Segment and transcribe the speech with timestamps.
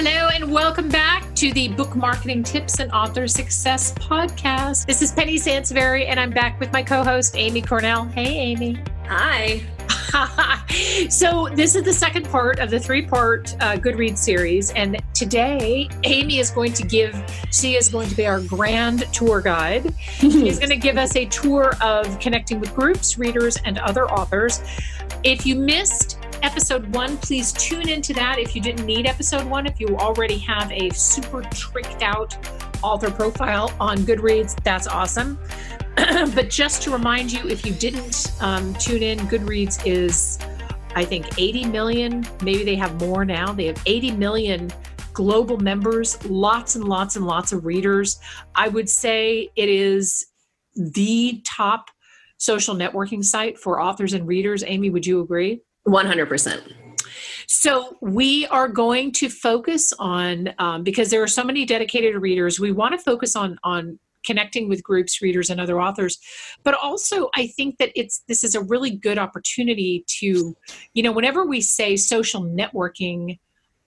[0.00, 4.86] Hello, and welcome back to the Book Marketing Tips and Author Success Podcast.
[4.86, 8.04] This is Penny Sansevieri, and I'm back with my co host, Amy Cornell.
[8.04, 8.78] Hey, Amy.
[9.08, 9.60] Hi.
[11.10, 14.70] so, this is the second part of the three part uh, Goodreads series.
[14.70, 17.20] And today, Amy is going to give,
[17.50, 19.92] she is going to be our grand tour guide.
[20.20, 24.62] She's going to give us a tour of connecting with groups, readers, and other authors.
[25.24, 29.66] If you missed episode one, please tune into that if you didn't need episode one.
[29.66, 32.36] If you already have a super tricked out
[32.82, 35.38] author profile on Goodreads, that's awesome.
[35.96, 40.38] but just to remind you, if you didn't um, tune in, Goodreads is,
[40.94, 42.26] I think, 80 million.
[42.42, 43.52] Maybe they have more now.
[43.52, 44.70] They have 80 million
[45.12, 48.20] global members, lots and lots and lots of readers.
[48.54, 50.26] I would say it is
[50.76, 51.90] the top
[52.36, 54.62] social networking site for authors and readers.
[54.64, 55.60] Amy, would you agree?
[55.86, 56.72] 100%.
[57.46, 62.60] So we are going to focus on um, because there are so many dedicated readers.
[62.60, 66.18] We want to focus on on connecting with groups, readers, and other authors.
[66.62, 70.54] But also, I think that it's this is a really good opportunity to,
[70.92, 73.38] you know, whenever we say social networking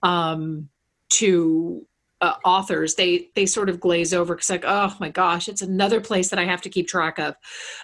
[0.02, 0.68] um,
[1.10, 1.86] to
[2.20, 6.00] uh, authors, they they sort of glaze over because like, oh my gosh, it's another
[6.00, 7.36] place that I have to keep track of.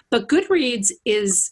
[0.09, 1.51] But Goodreads is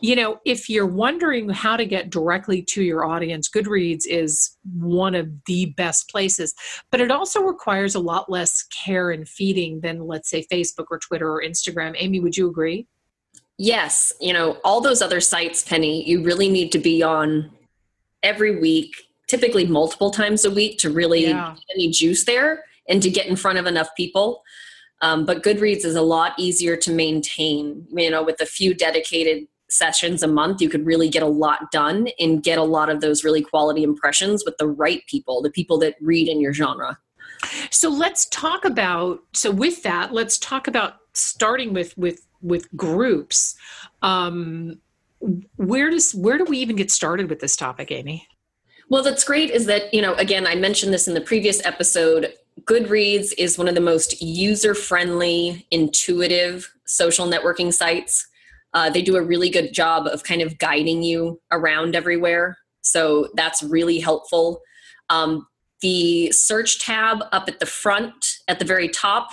[0.00, 5.14] you know, if you're wondering how to get directly to your audience, Goodreads is one
[5.14, 6.54] of the best places.
[6.90, 10.98] But it also requires a lot less care and feeding than, let's say, Facebook or
[10.98, 11.94] Twitter or Instagram.
[11.98, 12.86] Amy, would you agree?
[13.58, 14.12] Yes.
[14.20, 17.50] You know, all those other sites, Penny, you really need to be on
[18.22, 18.94] every week,
[19.28, 21.54] typically multiple times a week to really yeah.
[21.54, 24.42] get any juice there and to get in front of enough people.
[25.00, 29.46] Um, but Goodreads is a lot easier to maintain, you know, with a few dedicated
[29.68, 33.00] sessions a month, you could really get a lot done and get a lot of
[33.00, 36.98] those really quality impressions with the right people, the people that read in your genre.
[37.70, 43.56] So let's talk about so with that, let's talk about starting with with with groups.
[44.02, 44.80] Um,
[45.56, 48.26] where does where do we even get started with this topic, Amy?
[48.88, 52.32] Well, that's great is that, you know, again, I mentioned this in the previous episode.
[52.62, 58.28] Goodreads is one of the most user friendly, intuitive social networking sites.
[58.76, 62.58] Uh, they do a really good job of kind of guiding you around everywhere.
[62.82, 64.60] So that's really helpful.
[65.08, 65.46] Um,
[65.80, 68.12] the search tab up at the front,
[68.48, 69.30] at the very top,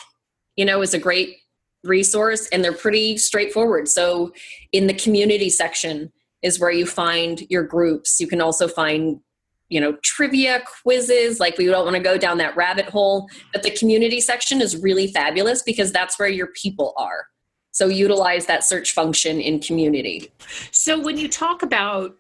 [0.56, 1.36] you know, is a great
[1.84, 3.90] resource and they're pretty straightforward.
[3.90, 4.32] So
[4.72, 8.22] in the community section is where you find your groups.
[8.22, 9.20] You can also find
[9.68, 13.64] you know trivia quizzes like we don't want to go down that rabbit hole but
[13.64, 17.26] the community section is really fabulous because that's where your people are
[17.74, 20.32] so utilize that search function in community.
[20.72, 22.16] So when you talk about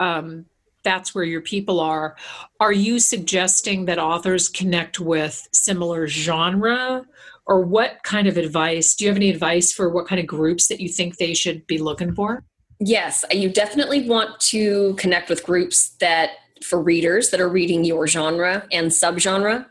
[0.00, 0.46] um,
[0.82, 2.16] that's where your people are,
[2.58, 7.04] are you suggesting that authors connect with similar genre?
[7.46, 8.94] Or what kind of advice?
[8.94, 11.66] Do you have any advice for what kind of groups that you think they should
[11.66, 12.44] be looking for?
[12.80, 16.30] Yes, you definitely want to connect with groups that
[16.62, 19.66] for readers that are reading your genre and subgenre.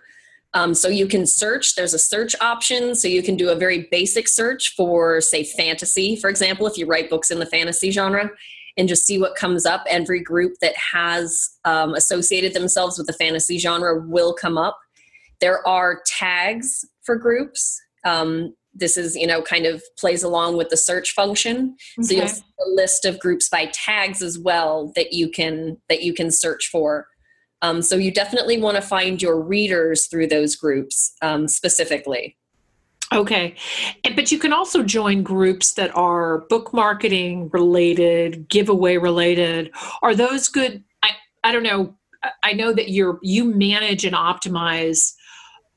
[0.57, 2.95] Um, so you can search, there's a search option.
[2.95, 6.87] So you can do a very basic search for, say, fantasy, for example, if you
[6.87, 8.31] write books in the fantasy genre,
[8.75, 9.83] and just see what comes up.
[9.87, 14.79] Every group that has um, associated themselves with the fantasy genre will come up.
[15.41, 17.79] There are tags for groups.
[18.03, 21.75] Um, this is, you know, kind of plays along with the search function.
[21.99, 22.07] Okay.
[22.07, 26.01] So you'll see a list of groups by tags as well that you can that
[26.01, 27.07] you can search for.
[27.61, 32.37] Um, so you definitely want to find your readers through those groups um, specifically.
[33.13, 33.55] Okay.
[34.15, 39.71] But you can also join groups that are book marketing related, giveaway related.
[40.01, 40.83] Are those good?
[41.03, 41.11] I,
[41.43, 41.95] I don't know.
[42.43, 45.13] I know that you're you manage and optimize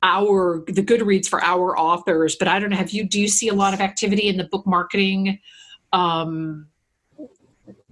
[0.03, 2.75] our the Goodreads for our authors, but I don't know.
[2.75, 5.39] Have you do you see a lot of activity in the book marketing
[5.93, 6.67] um,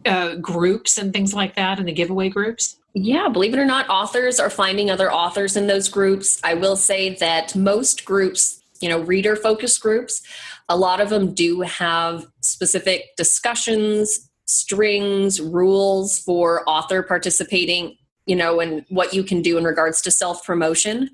[0.05, 2.77] uh, groups and things like that, and the giveaway groups?
[2.93, 6.39] Yeah, believe it or not, authors are finding other authors in those groups.
[6.43, 10.21] I will say that most groups, you know, reader focused groups,
[10.69, 18.59] a lot of them do have specific discussions, strings, rules for author participating, you know,
[18.59, 21.09] and what you can do in regards to self promotion.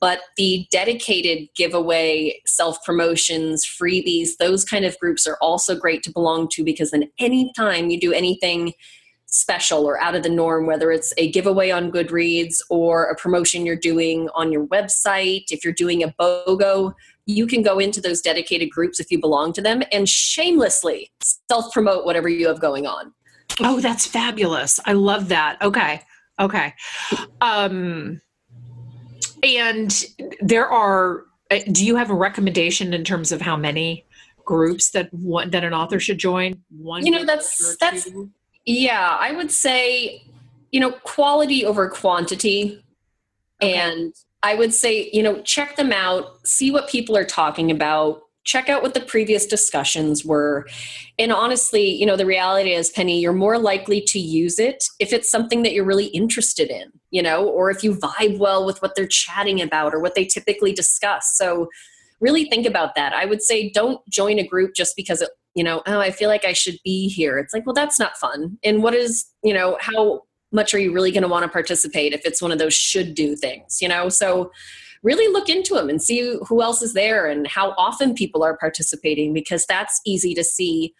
[0.00, 6.12] But the dedicated giveaway, self promotions, freebies, those kind of groups are also great to
[6.12, 8.72] belong to because then anytime you do anything
[9.26, 13.66] special or out of the norm, whether it's a giveaway on Goodreads or a promotion
[13.66, 16.94] you're doing on your website, if you're doing a BOGO,
[17.26, 21.12] you can go into those dedicated groups if you belong to them and shamelessly
[21.50, 23.12] self promote whatever you have going on.
[23.60, 24.80] Oh, that's fabulous.
[24.86, 25.60] I love that.
[25.60, 26.00] Okay.
[26.40, 26.72] Okay.
[27.40, 28.20] Um,
[29.42, 30.04] and
[30.40, 34.06] there are uh, do you have a recommendation in terms of how many
[34.44, 38.30] groups that one that an author should join one you know that's that's two?
[38.64, 40.22] yeah i would say
[40.70, 42.82] you know quality over quantity
[43.62, 43.74] okay.
[43.74, 48.22] and i would say you know check them out see what people are talking about
[48.44, 50.66] check out what the previous discussions were
[51.18, 55.12] and honestly you know the reality is penny you're more likely to use it if
[55.12, 58.82] it's something that you're really interested in you know or if you vibe well with
[58.82, 61.36] what they're chatting about or what they typically discuss.
[61.36, 61.68] So
[62.20, 63.12] really think about that.
[63.12, 66.30] I would say don't join a group just because it you know oh i feel
[66.30, 67.38] like i should be here.
[67.38, 68.58] It's like well that's not fun.
[68.64, 72.12] And what is you know how much are you really going to want to participate
[72.12, 74.08] if it's one of those should do things you know?
[74.08, 74.50] So
[75.02, 78.56] really look into them and see who else is there and how often people are
[78.56, 80.94] participating because that's easy to see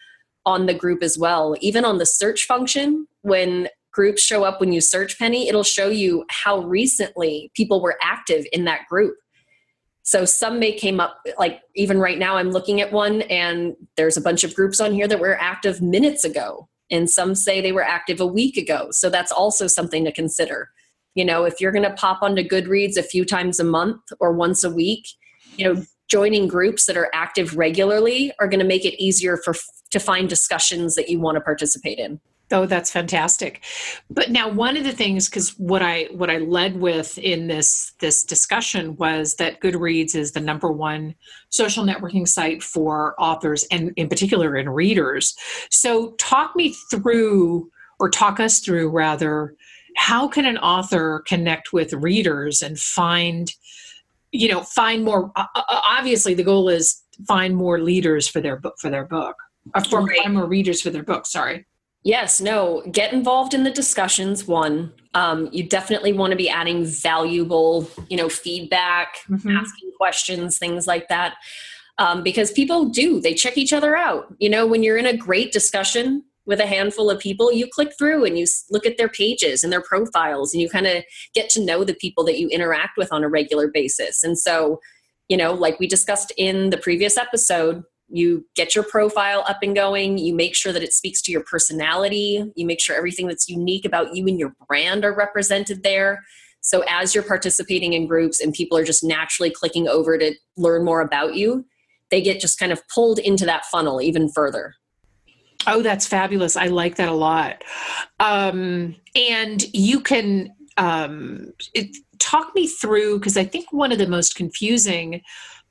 [0.45, 1.55] on the group as well.
[1.61, 5.87] Even on the search function, when groups show up when you search Penny, it'll show
[5.87, 9.15] you how recently people were active in that group.
[10.01, 14.17] So some may came up like even right now I'm looking at one and there's
[14.17, 17.71] a bunch of groups on here that were active minutes ago and some say they
[17.71, 18.89] were active a week ago.
[18.91, 20.69] So that's also something to consider.
[21.15, 24.33] You know, if you're going to pop onto Goodreads a few times a month or
[24.33, 25.07] once a week,
[25.55, 29.55] you know, joining groups that are active regularly are going to make it easier for
[29.91, 32.19] to find discussions that you want to participate in.
[32.51, 33.63] Oh, that's fantastic.
[34.09, 37.93] But now one of the things cuz what I what I led with in this
[37.99, 41.15] this discussion was that Goodreads is the number one
[41.49, 45.35] social networking site for authors and in particular in readers.
[45.71, 49.55] So talk me through or talk us through rather
[49.95, 53.51] how can an author connect with readers and find
[54.31, 55.31] you know find more
[55.69, 59.35] obviously the goal is find more leaders for their book for their book
[59.75, 60.17] or for right.
[60.23, 61.65] find more readers for their book sorry
[62.03, 66.85] yes no get involved in the discussions one um, you definitely want to be adding
[66.85, 69.49] valuable you know feedback mm-hmm.
[69.49, 71.35] asking questions things like that
[71.99, 75.15] um, because people do they check each other out you know when you're in a
[75.15, 79.09] great discussion with a handful of people, you click through and you look at their
[79.09, 81.03] pages and their profiles and you kind of
[81.33, 84.23] get to know the people that you interact with on a regular basis.
[84.23, 84.79] And so,
[85.29, 87.83] you know, like we discussed in the previous episode,
[88.15, 91.43] you get your profile up and going, you make sure that it speaks to your
[91.43, 96.23] personality, you make sure everything that's unique about you and your brand are represented there.
[96.61, 100.85] So as you're participating in groups and people are just naturally clicking over to learn
[100.85, 101.65] more about you,
[102.11, 104.75] they get just kind of pulled into that funnel even further.
[105.65, 106.55] Oh, that's fabulous.
[106.55, 107.63] I like that a lot.
[108.19, 114.07] Um, and you can um, it, talk me through, because I think one of the
[114.07, 115.21] most confusing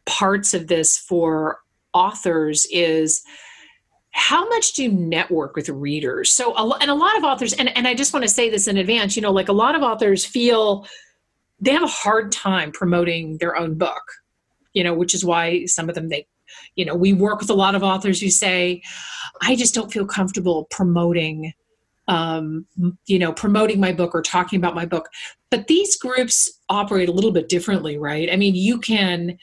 [0.07, 1.59] parts of this for
[1.93, 3.23] authors is
[4.11, 6.31] how much do you network with readers?
[6.31, 8.77] So and a lot of authors and, and i just want to say this in
[8.77, 10.87] advance you know like a lot of authors feel
[11.61, 14.03] they have a hard time promoting their own book
[14.75, 16.27] you know which is why some of them they
[16.77, 18.83] you know we work with a lot of authors who say
[19.41, 21.53] i just don't feel comfortable promoting
[22.09, 22.67] um,
[23.07, 25.09] you know promoting my book or talking about my book.
[25.51, 28.29] But these groups operate a little bit differently right?
[28.31, 29.39] I mean you can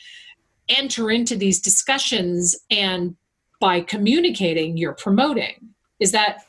[0.69, 3.16] enter into these discussions and
[3.60, 5.56] by communicating you're promoting
[6.00, 6.44] is that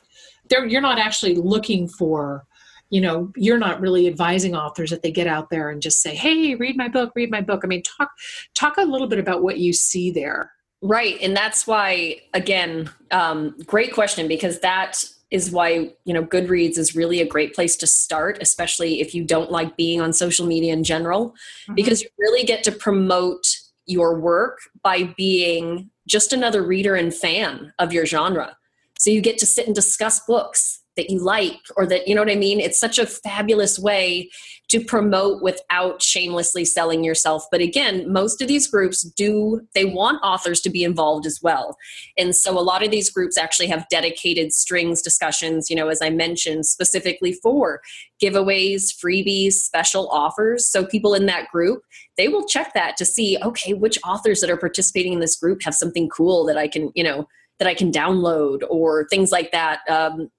[0.49, 2.45] there you're not actually looking for
[2.89, 6.15] you know you're not really advising authors that they get out there and just say
[6.15, 8.09] hey read my book read my book i mean talk
[8.53, 10.51] talk a little bit about what you see there
[10.81, 11.17] Right.
[11.21, 16.95] And that's why, again, um, great question because that is why, you know, Goodreads is
[16.95, 20.73] really a great place to start, especially if you don't like being on social media
[20.73, 21.75] in general, mm-hmm.
[21.75, 23.45] because you really get to promote
[23.85, 28.55] your work by being just another reader and fan of your genre.
[28.97, 32.21] So you get to sit and discuss books that you like or that you know
[32.21, 32.59] what i mean?
[32.59, 34.29] It's such a fabulous way
[34.69, 37.45] to promote without shamelessly selling yourself.
[37.51, 41.75] But again most of these groups do they want authors to be involved as well.
[42.17, 46.01] And so a lot of these groups actually have dedicated strings discussions you know as
[46.01, 47.81] i mentioned specifically for
[48.23, 50.67] giveaways freebies special offers.
[50.67, 51.81] So people in that group
[52.17, 55.63] they will check that to see okay which authors that are participating in this group
[55.63, 57.27] have something cool that i can you know
[57.61, 59.81] that I can download or things like that.
[59.87, 60.31] Um,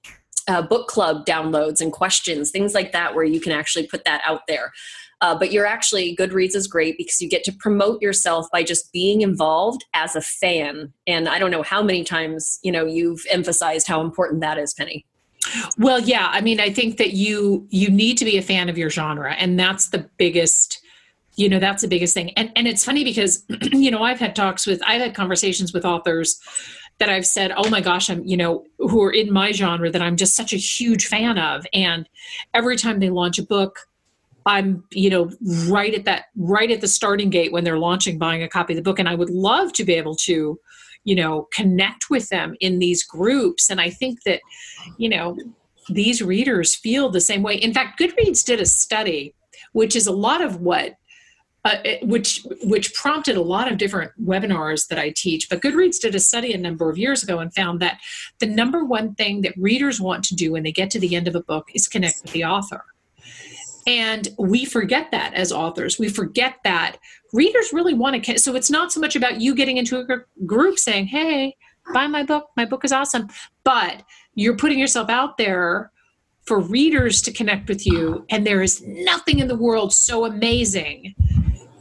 [0.49, 4.23] uh, book club downloads and questions, things like that, where you can actually put that
[4.27, 4.73] out there.
[5.21, 8.93] Uh, but you're actually, Goodreads is great because you get to promote yourself by just
[8.93, 10.93] being involved as a fan.
[11.07, 14.75] And I don't know how many times, you know, you've emphasized how important that is,
[14.75, 15.07] Penny.
[15.79, 18.79] Well, yeah, I mean, I think that you you need to be a fan of
[18.79, 20.79] your genre, and that's the biggest
[21.37, 24.37] you know that's the biggest thing and and it's funny because you know i've had
[24.37, 26.39] talks with i've had conversations with authors
[26.99, 30.03] that I've said, oh my gosh, I'm, you know, who are in my genre that
[30.03, 31.67] I'm just such a huge fan of.
[31.73, 32.09] And
[32.55, 33.89] every time they launch a book,
[34.47, 35.31] I'm, you know,
[35.69, 38.77] right at that, right at the starting gate when they're launching, buying a copy of
[38.77, 38.99] the book.
[38.99, 40.59] And I would love to be able to,
[41.05, 43.71] you know, connect with them in these groups.
[43.71, 44.41] And I think that,
[44.99, 45.37] you know,
[45.89, 47.57] these readers feel the same way.
[47.57, 49.35] In fact, Goodreads did a study,
[49.73, 50.95] which is a lot of what
[51.65, 55.49] uh, which which prompted a lot of different webinars that I teach.
[55.49, 58.01] But Goodreads did a study a number of years ago and found that
[58.41, 61.29] the number one thing that readers want to do when they get to the end
[61.29, 62.85] of a book is connect with the author.
[63.87, 65.99] And we forget that as authors.
[65.99, 66.97] We forget that
[67.33, 68.39] readers really want to.
[68.39, 71.57] So it's not so much about you getting into a group saying, "Hey,
[71.95, 72.51] buy my book.
[72.57, 73.29] My book is awesome,"
[73.63, 74.03] but
[74.35, 75.93] you're putting yourself out there
[76.45, 78.27] for readers to connect with you.
[78.31, 81.15] And there is nothing in the world so amazing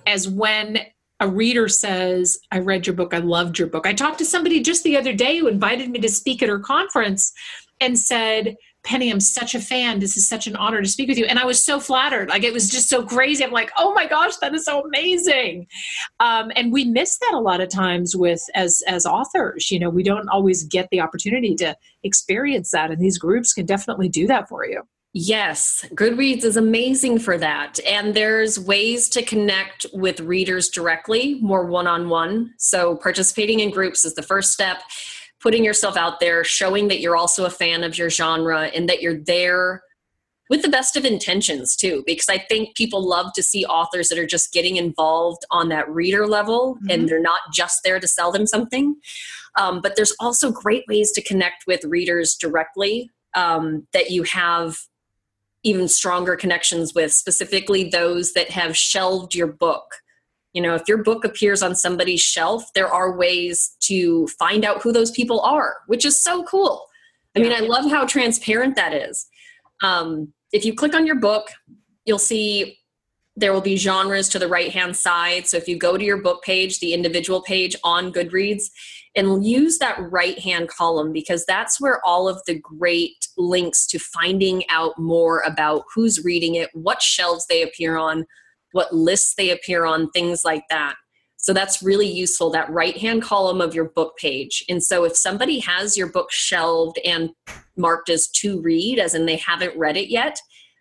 [0.05, 0.79] as when
[1.20, 3.86] a reader says, I read your book, I loved your book.
[3.86, 6.60] I talked to somebody just the other day who invited me to speak at her
[6.60, 7.31] conference
[7.79, 10.00] and said, Penny, I'm such a fan.
[10.00, 11.25] This is such an honor to speak with you.
[11.25, 12.29] And I was so flattered.
[12.29, 13.43] Like it was just so crazy.
[13.43, 15.67] I'm like, oh my gosh, that is so amazing.
[16.20, 19.70] Um, and we miss that a lot of times with as as authors.
[19.70, 22.89] You know, we don't always get the opportunity to experience that.
[22.89, 24.81] And these groups can definitely do that for you.
[25.13, 27.80] Yes, Goodreads is amazing for that.
[27.86, 32.53] And there's ways to connect with readers directly, more one on one.
[32.58, 34.82] So, participating in groups is the first step.
[35.41, 39.01] Putting yourself out there, showing that you're also a fan of your genre and that
[39.01, 39.82] you're there
[40.50, 44.20] with the best of intentions too because i think people love to see authors that
[44.20, 46.89] are just getting involved on that reader level mm-hmm.
[46.89, 48.96] and they're not just there to sell them something
[49.58, 54.77] um, but there's also great ways to connect with readers directly um, that you have
[55.63, 59.86] even stronger connections with, specifically those that have shelved your book.
[60.53, 64.82] You know, if your book appears on somebody's shelf, there are ways to find out
[64.82, 66.88] who those people are, which is so cool.
[67.36, 69.27] I mean, I love how transparent that is.
[69.82, 71.48] Um, if you click on your book,
[72.06, 72.80] you'll see
[73.38, 75.48] there will be genres to the right hand side.
[75.48, 78.63] So if you go to your book page, the individual page on Goodreads,
[79.15, 84.00] and use that right hand column because that's where all of the great links to
[84.00, 88.25] finding out more about who's reading it, what shelves they appear on,
[88.72, 90.96] what lists they appear on, things like that.
[91.36, 94.63] So that's really useful, that right hand column of your book page.
[94.70, 97.32] And so if somebody has your book shelved and
[97.75, 100.38] marked as to read, as in they haven't read it yet,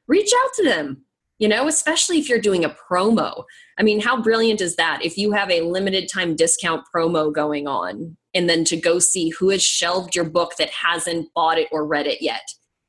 [0.07, 1.05] reach out to them
[1.41, 3.45] you know, especially if you're doing a promo.
[3.79, 7.67] I mean, how brilliant is that if you have a limited time discount promo going
[7.67, 11.69] on and then to go see who has shelved your book that hasn't bought it
[11.73, 12.43] or read it yet?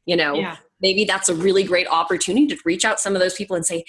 [0.05, 0.57] You know, yeah.
[0.81, 3.83] maybe that's a really great opportunity to reach out some of those people and say,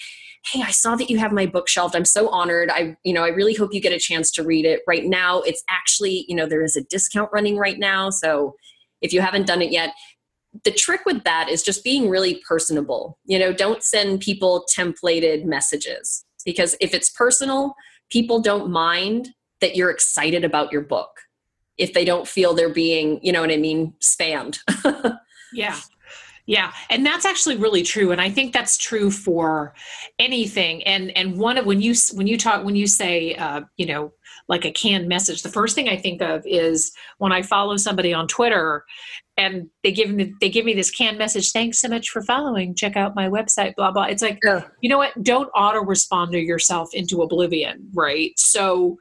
[0.51, 3.23] hey i saw that you have my book shelved i'm so honored i you know
[3.23, 6.35] i really hope you get a chance to read it right now it's actually you
[6.35, 8.53] know there is a discount running right now so
[9.01, 9.93] if you haven't done it yet
[10.63, 13.17] the trick with that is just being really personable.
[13.25, 17.75] You know, don't send people templated messages because if it's personal,
[18.11, 19.29] people don't mind
[19.61, 21.09] that you're excited about your book
[21.77, 24.59] if they don't feel they're being, you know what I mean, spammed.
[25.53, 25.79] yeah.
[26.45, 29.73] Yeah, and that's actually really true, and I think that's true for
[30.19, 30.83] anything.
[30.83, 34.11] And and one of when you when you talk when you say uh, you know
[34.49, 38.13] like a canned message, the first thing I think of is when I follow somebody
[38.13, 38.83] on Twitter
[39.37, 42.75] and they give me they give me this canned message thanks so much for following
[42.75, 44.63] check out my website blah blah it's like yeah.
[44.81, 48.97] you know what don't auto respond to yourself into oblivion right so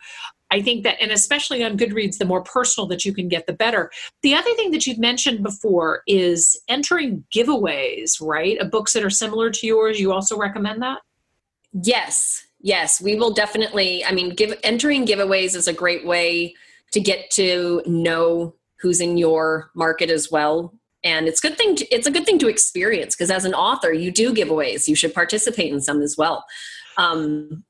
[0.53, 3.55] I think that, and especially on Goodreads, the more personal that you can get, the
[3.55, 3.91] better.
[4.23, 8.59] The other thing that you've mentioned before is entering giveaways, right?
[8.59, 9.99] Of books that are similar to yours.
[9.99, 10.99] You also recommend that?
[11.73, 13.01] Yes, yes.
[13.01, 16.55] We will definitely, I mean, give entering giveaways is a great way
[16.93, 21.87] to get to know who's in your market as well and it's good thing to,
[21.95, 25.15] it's a good thing to experience because as an author you do giveaways you should
[25.15, 26.45] participate in some as well
[26.99, 27.65] um,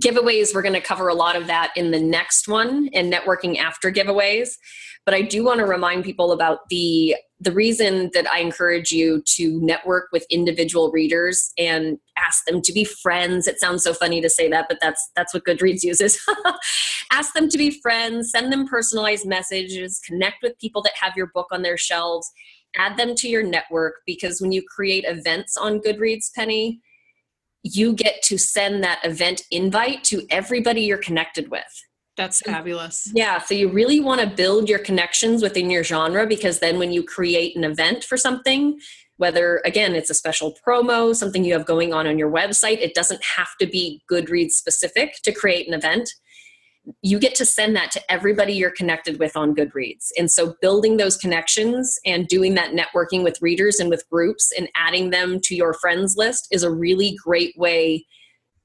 [0.00, 3.58] giveaways we're going to cover a lot of that in the next one and networking
[3.58, 4.56] after giveaways.
[5.04, 9.22] But i do want to remind people about the the reason that i encourage you
[9.26, 13.46] to network with individual readers and ask them to be friends.
[13.46, 16.20] It sounds so funny to say that but that's that's what goodreads uses.
[17.10, 21.28] Ask them to be friends send them personalized messages connect with people that have your
[21.32, 22.30] book on their shelves
[22.76, 26.80] add them to your network because when you create events on goodreads penny
[27.62, 31.62] you get to send that event invite to everybody you're connected with.
[32.16, 33.10] That's fabulous.
[33.14, 33.38] Yeah.
[33.38, 37.04] So you really want to build your connections within your genre because then when you
[37.04, 38.78] create an event for something,
[39.18, 42.94] whether again it's a special promo, something you have going on on your website, it
[42.94, 46.10] doesn't have to be Goodreads specific to create an event.
[47.02, 50.08] You get to send that to everybody you're connected with on Goodreads.
[50.18, 54.68] And so building those connections and doing that networking with readers and with groups and
[54.74, 58.06] adding them to your friends list is a really great way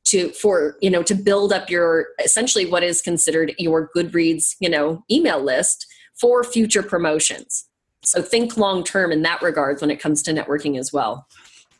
[0.05, 4.69] to for you know to build up your essentially what is considered your Goodreads, you
[4.69, 5.85] know, email list
[6.19, 7.65] for future promotions.
[8.03, 11.25] So think long term in that regards when it comes to networking as well.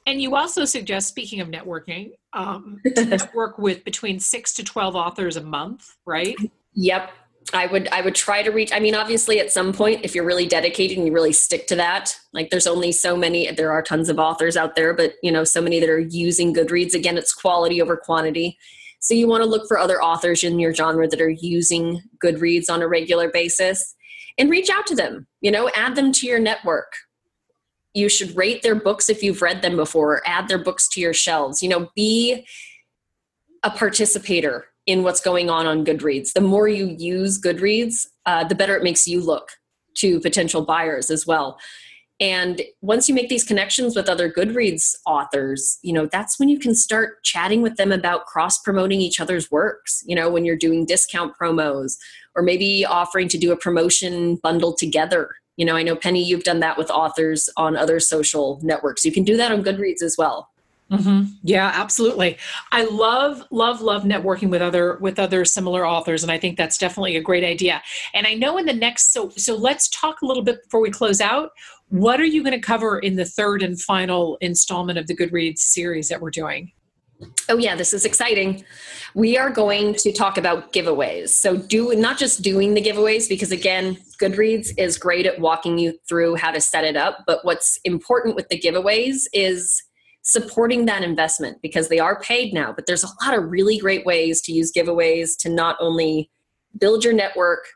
[0.05, 4.95] And you also suggest, speaking of networking, um, to network with between six to twelve
[4.95, 6.35] authors a month, right?
[6.73, 7.11] Yep.
[7.53, 10.25] I would I would try to reach I mean obviously at some point if you're
[10.25, 13.81] really dedicated and you really stick to that like there's only so many there are
[13.81, 17.17] tons of authors out there but you know so many that are using Goodreads again
[17.17, 18.57] it's quality over quantity
[18.99, 22.69] so you want to look for other authors in your genre that are using Goodreads
[22.69, 23.93] on a regular basis
[24.37, 26.93] and reach out to them you know add them to your network
[27.93, 31.01] you should rate their books if you've read them before or add their books to
[31.01, 31.61] your shelves.
[31.61, 32.45] You know be
[33.63, 36.33] a participator in what's going on on goodreads.
[36.33, 39.51] The more you use goodreads uh, the better it makes you look
[39.95, 41.57] to potential buyers as well.
[42.19, 46.59] And once you make these connections with other goodreads authors you know that's when you
[46.59, 50.55] can start chatting with them about cross promoting each other's works you know when you're
[50.55, 51.97] doing discount promos
[52.35, 56.43] or maybe offering to do a promotion bundle together you know i know penny you've
[56.43, 60.15] done that with authors on other social networks you can do that on goodreads as
[60.17, 60.49] well
[60.91, 61.23] Mm-hmm.
[61.43, 62.37] Yeah, absolutely.
[62.71, 66.77] I love, love, love networking with other with other similar authors, and I think that's
[66.77, 67.81] definitely a great idea.
[68.13, 70.91] And I know in the next, so so let's talk a little bit before we
[70.91, 71.51] close out.
[71.89, 75.59] What are you going to cover in the third and final installment of the Goodreads
[75.59, 76.71] series that we're doing?
[77.49, 78.63] Oh yeah, this is exciting.
[79.15, 81.29] We are going to talk about giveaways.
[81.29, 85.97] So do not just doing the giveaways because again, Goodreads is great at walking you
[86.07, 89.83] through how to set it up, but what's important with the giveaways is
[90.23, 94.05] supporting that investment because they are paid now, but there's a lot of really great
[94.05, 96.31] ways to use giveaways to not only
[96.79, 97.67] build your network,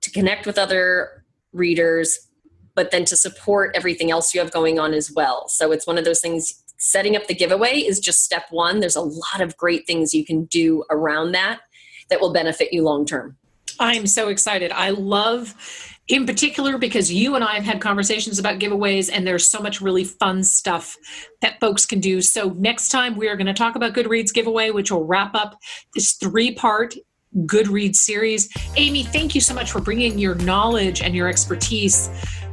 [0.00, 2.28] to connect with other readers,
[2.76, 5.48] but then to support everything else you have going on as well.
[5.48, 8.80] So it's one of those things setting up the giveaway is just step one.
[8.80, 11.60] There's a lot of great things you can do around that
[12.10, 13.36] that will benefit you long term.
[13.80, 14.72] I'm so excited.
[14.72, 15.54] I love,
[16.08, 19.80] in particular, because you and I have had conversations about giveaways, and there's so much
[19.80, 20.96] really fun stuff
[21.42, 22.20] that folks can do.
[22.20, 25.58] So, next time we are going to talk about Goodreads giveaway, which will wrap up
[25.94, 26.94] this three part
[27.36, 28.48] Goodreads series.
[28.76, 32.10] Amy, thank you so much for bringing your knowledge and your expertise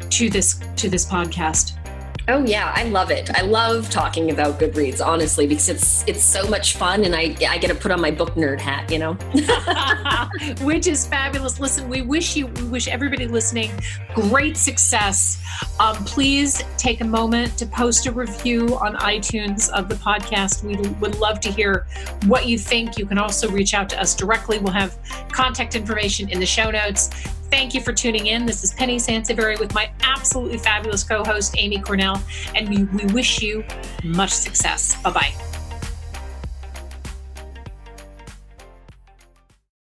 [0.10, 1.85] to this to this podcast.
[2.28, 3.30] Oh yeah, I love it.
[3.38, 7.58] I love talking about Goodreads, honestly, because it's it's so much fun, and I I
[7.60, 9.14] get to put on my book nerd hat, you know,
[10.66, 11.60] which is fabulous.
[11.60, 13.72] Listen, we wish you, we wish everybody listening
[14.16, 15.42] great success.
[15.80, 20.64] Um, please take a moment to post a review on iTunes of the podcast.
[20.64, 21.86] We would love to hear
[22.26, 22.98] what you think.
[22.98, 24.58] You can also reach out to us directly.
[24.58, 24.98] We'll have
[25.32, 27.10] contact information in the show notes.
[27.50, 28.46] Thank you for tuning in.
[28.46, 32.22] This is Penny Sansevieri with my absolutely fabulous co host, Amy Cornell,
[32.54, 33.64] and we, we wish you
[34.04, 35.02] much success.
[35.02, 35.55] Bye bye.